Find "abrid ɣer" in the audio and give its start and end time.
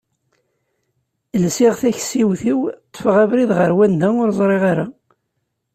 3.23-3.71